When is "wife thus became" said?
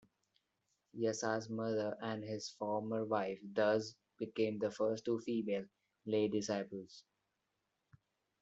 3.05-4.57